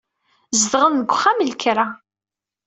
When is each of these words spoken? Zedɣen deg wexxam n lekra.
Zedɣen 0.59 0.95
deg 0.99 1.09
wexxam 1.11 1.37
n 1.43 1.47
lekra. 1.51 1.87